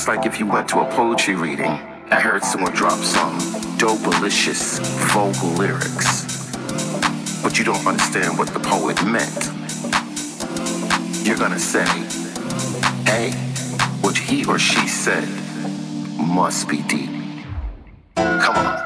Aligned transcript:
It's 0.00 0.08
like 0.08 0.24
if 0.24 0.40
you 0.40 0.46
went 0.46 0.66
to 0.70 0.80
a 0.80 0.90
poetry 0.92 1.34
reading 1.34 1.66
and 1.66 2.14
heard 2.14 2.42
someone 2.42 2.72
drop 2.72 2.98
some 3.00 3.38
dope-alicious 3.76 4.78
vocal 5.12 5.50
lyrics, 5.50 6.56
but 7.42 7.58
you 7.58 7.66
don't 7.66 7.86
understand 7.86 8.38
what 8.38 8.48
the 8.48 8.60
poet 8.60 8.96
meant. 9.04 9.44
You're 11.22 11.36
gonna 11.36 11.58
say, 11.58 11.84
hey, 13.04 13.32
what 14.00 14.16
he 14.16 14.46
or 14.46 14.58
she 14.58 14.88
said 14.88 15.28
must 16.16 16.66
be 16.66 16.80
deep. 16.84 17.10
Come 18.16 18.56
on. 18.56 18.79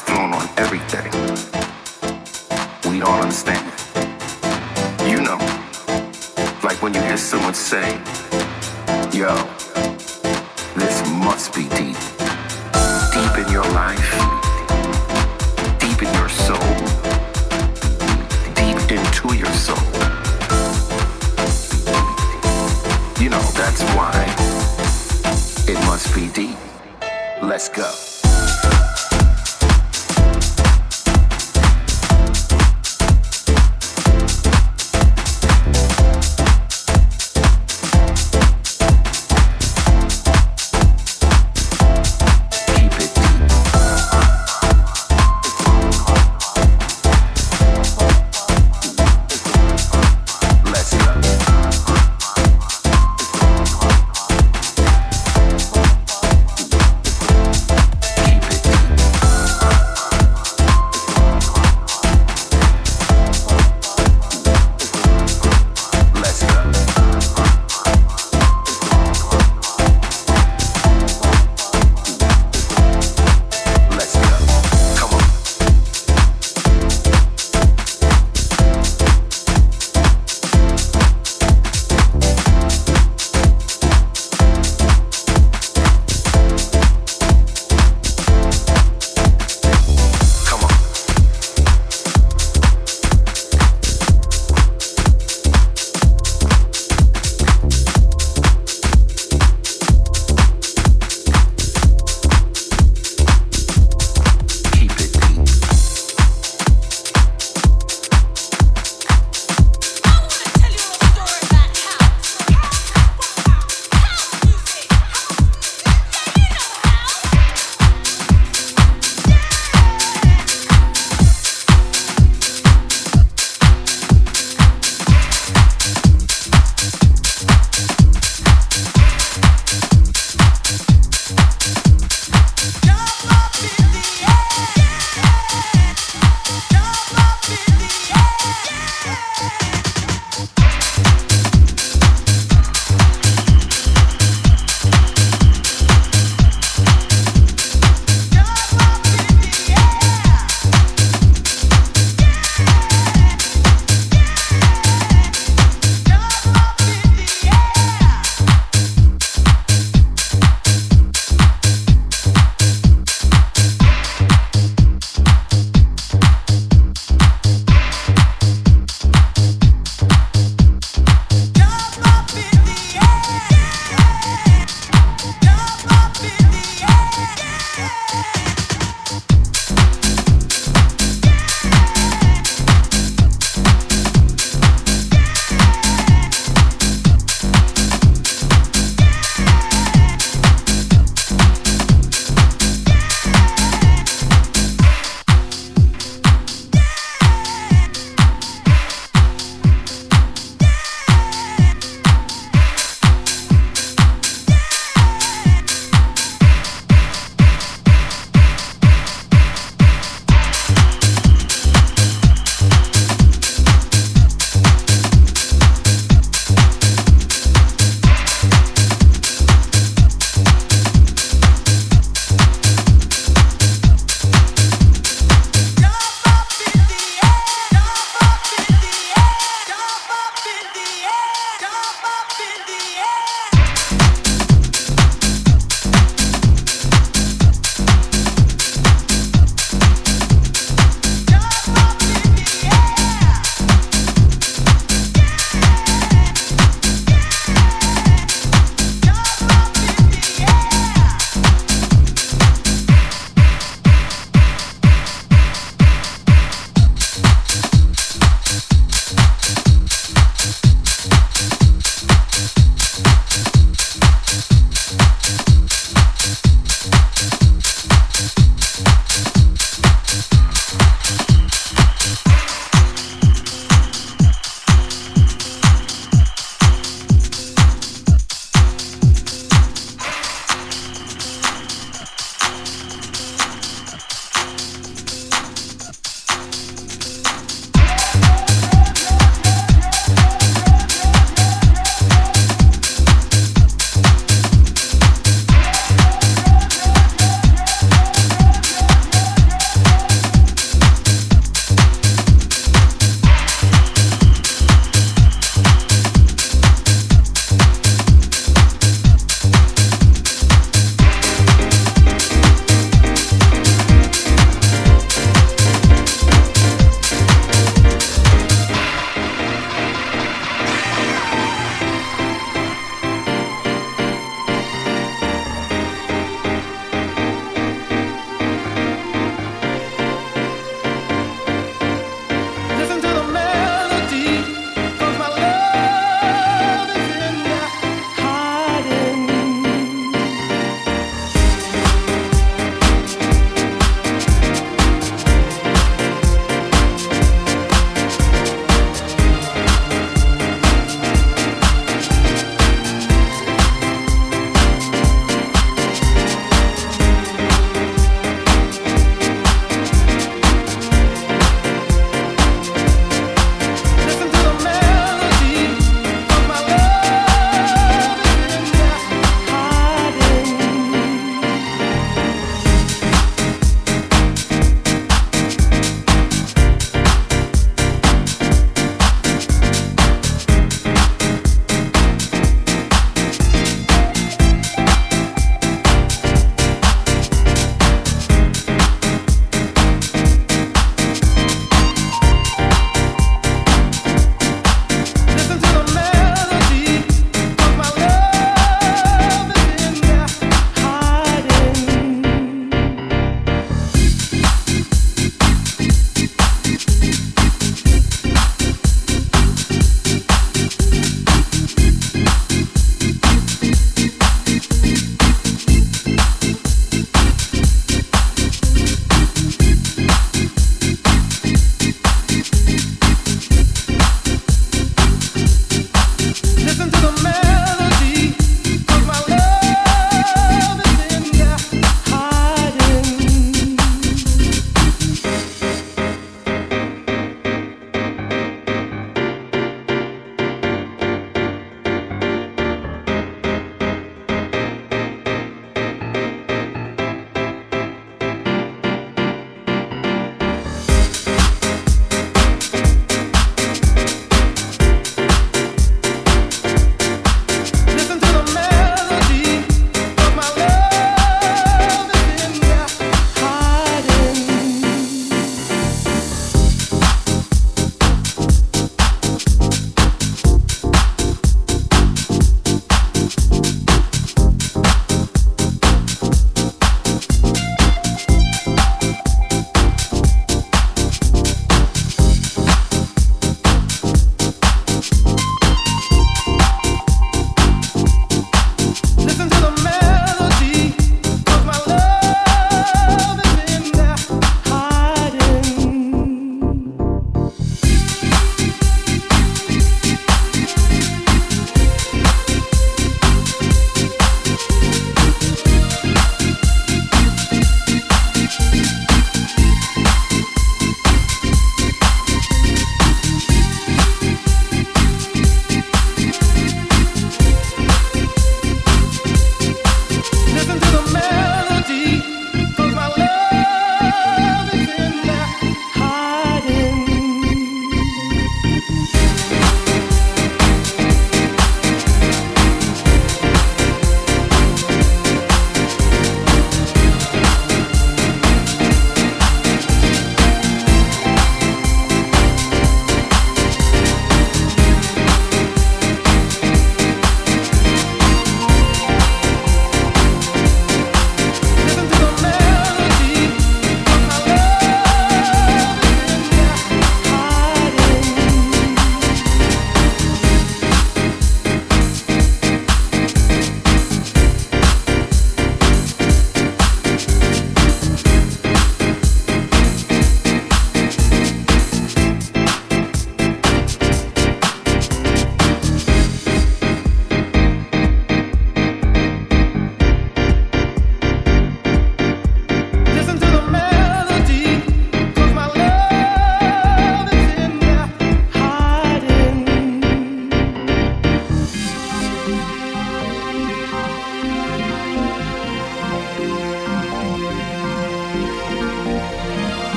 thrown 0.00 0.32
on 0.32 0.48
everything. 0.56 1.10
We 2.90 3.02
all 3.02 3.20
understand. 3.20 3.64
You 5.08 5.20
know, 5.20 5.38
like 6.62 6.82
when 6.82 6.94
you 6.94 7.00
hear 7.02 7.16
someone 7.16 7.54
say, 7.54 7.92
yo, 9.12 9.34
this 10.74 11.06
must 11.10 11.54
be 11.54 11.68
deep. 11.70 11.96
Deep 13.12 13.46
in 13.46 13.52
your 13.52 13.64
life, 13.72 14.10
deep 15.78 16.02
in 16.02 16.12
your 16.14 16.28
soul, 16.28 16.74
deep 18.54 18.78
into 18.90 19.34
your 19.36 19.52
soul. 19.52 19.86
You 23.22 23.30
know, 23.30 23.44
that's 23.54 23.82
why 23.94 24.14
it 25.68 25.78
must 25.86 26.14
be 26.14 26.28
deep. 26.28 26.56
Let's 27.42 27.68
go. 27.68 28.13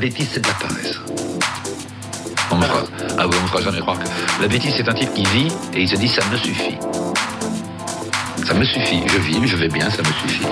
Bêtise, 0.00 0.30
c'est 0.32 0.40
de 0.40 0.48
la 0.48 0.54
paresse. 0.54 0.98
On 2.50 2.56
me 2.56 2.64
fera, 2.64 2.82
ah 3.18 3.28
oui, 3.28 3.36
on 3.38 3.42
me 3.42 3.48
fera 3.48 3.60
jamais 3.60 3.80
croire 3.80 3.98
que 3.98 4.42
la 4.42 4.48
bêtise, 4.48 4.72
c'est 4.74 4.88
un 4.88 4.94
type 4.94 5.12
qui 5.12 5.24
vit 5.24 5.52
et 5.74 5.82
il 5.82 5.88
se 5.88 5.96
dit 5.96 6.08
ça 6.08 6.22
me 6.32 6.36
suffit. 6.38 6.78
Ça 8.46 8.54
me 8.54 8.64
suffit. 8.64 9.02
Je 9.06 9.18
vis, 9.18 9.46
je 9.46 9.56
vais 9.56 9.68
bien, 9.68 9.90
ça 9.90 9.98
me 9.98 10.12
suffit. 10.26 10.46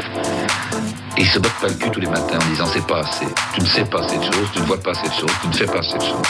Et 1.16 1.22
il 1.22 1.26
se 1.26 1.38
botte 1.38 1.54
pas 1.62 1.68
le 1.68 1.74
cul 1.74 1.90
tous 1.90 2.00
les 2.00 2.08
matins 2.08 2.38
en 2.38 2.50
disant 2.50 2.66
c'est 2.66 2.86
pas 2.86 3.00
assez. 3.00 3.26
Tu 3.54 3.62
ne 3.62 3.66
sais 3.66 3.84
pas 3.86 4.06
cette 4.06 4.22
chose, 4.22 4.48
tu 4.52 4.60
ne 4.60 4.66
vois 4.66 4.80
pas 4.80 4.92
cette 4.92 5.14
chose, 5.14 5.30
tu 5.40 5.48
ne 5.48 5.52
fais 5.54 5.66
pas 5.66 5.82
cette 5.82 6.02
chose. 6.02 6.28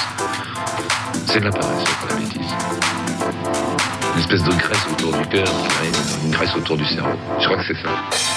C'est 1.26 1.40
de 1.40 1.44
la 1.46 1.50
paresse, 1.50 1.84
la 2.08 2.14
bêtise. 2.14 2.52
Une 4.14 4.20
espèce 4.20 4.42
de 4.44 4.52
graisse 4.52 4.86
autour 4.92 5.12
du 5.12 5.26
cœur, 5.26 5.48
une 6.24 6.30
graisse 6.30 6.54
autour 6.54 6.76
du 6.76 6.86
cerveau. 6.86 7.18
Je 7.40 7.46
crois 7.46 7.58
que 7.58 7.66
c'est 7.66 7.82
ça. 7.82 8.27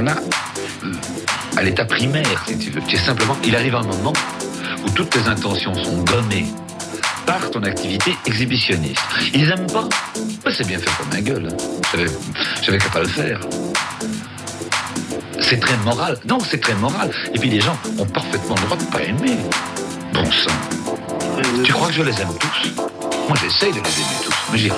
Là 0.00 0.16
euh, 0.84 0.92
à 1.56 1.62
l'état 1.62 1.84
primaire, 1.84 2.44
si 2.46 2.58
tu 2.58 2.70
veux. 2.70 2.80
Tu 2.86 2.96
es 2.96 2.98
simplement, 2.98 3.36
il 3.44 3.54
arrive 3.54 3.74
un 3.74 3.82
moment 3.82 4.12
où 4.84 4.90
toutes 4.90 5.10
tes 5.10 5.28
intentions 5.28 5.74
sont 5.74 6.02
gommées 6.04 6.46
par 7.26 7.50
ton 7.50 7.62
activité 7.62 8.16
exhibitionniste. 8.26 9.00
Ils 9.34 9.50
aiment 9.50 9.70
pas 9.70 9.88
bah, 10.44 10.50
C'est 10.56 10.66
bien 10.66 10.78
fait 10.78 10.90
pour 10.96 11.06
ma 11.12 11.20
gueule. 11.20 11.48
Hein. 11.50 12.04
J'avais 12.62 12.78
qu'à 12.78 12.88
pas 12.88 13.00
le 13.00 13.08
faire. 13.08 13.40
C'est 15.40 15.60
très 15.60 15.76
moral. 15.78 16.16
Non, 16.26 16.38
c'est 16.40 16.60
très 16.60 16.74
moral. 16.74 17.10
Et 17.34 17.38
puis 17.38 17.50
les 17.50 17.60
gens 17.60 17.76
ont 17.98 18.06
parfaitement 18.06 18.54
le 18.54 18.62
droit 18.62 18.76
de 18.76 18.84
pas 18.84 19.02
aimer. 19.02 19.36
Bon 20.14 20.24
sang. 20.24 20.50
Tu 21.64 21.72
crois 21.72 21.88
que 21.88 21.94
je 21.94 22.02
les 22.02 22.20
aime 22.20 22.34
tous? 22.38 22.72
Moi, 23.28 23.36
j'essaye 23.40 23.70
de 23.72 23.80
les 23.80 23.80
aimer 23.80 24.18
tous, 24.24 24.34
mais 24.50 24.58
j'y 24.58 24.70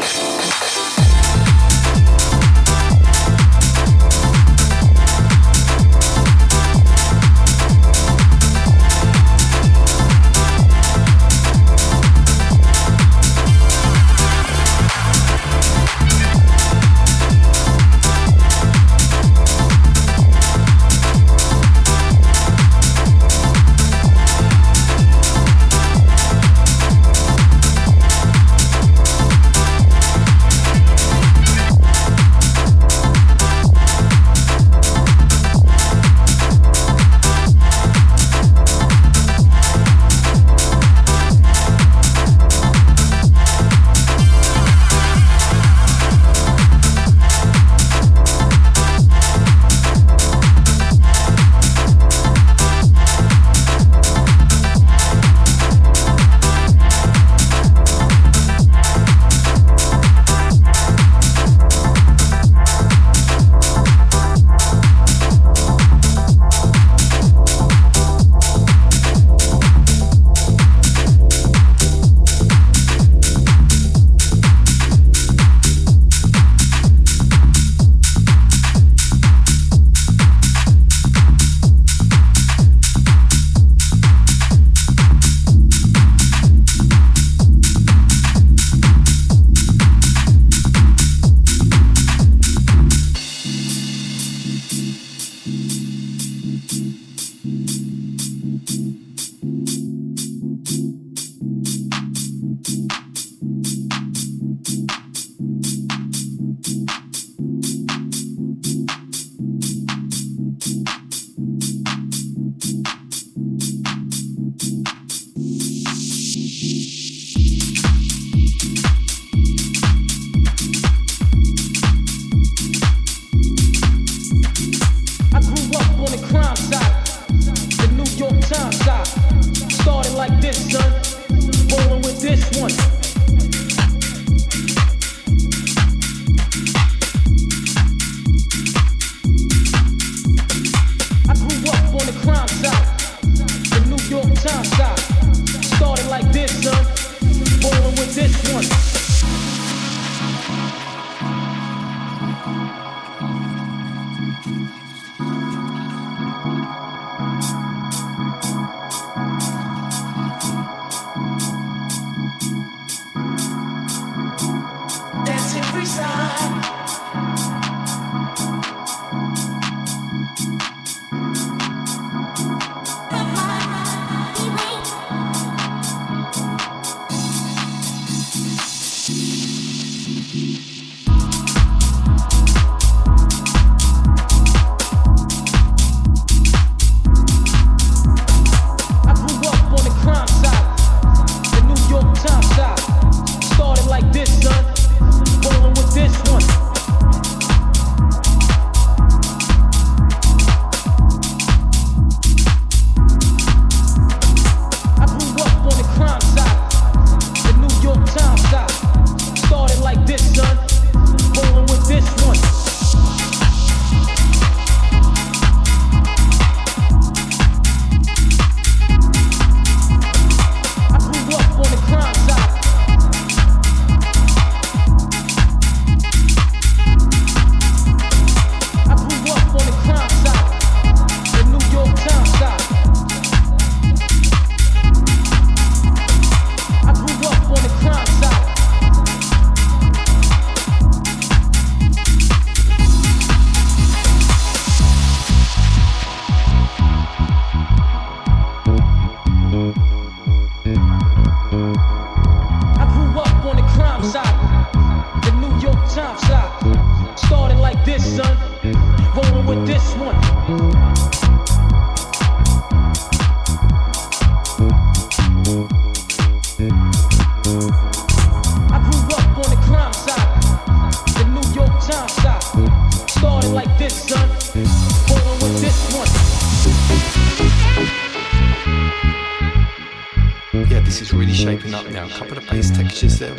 she 282.95 283.09
said, 283.09 283.37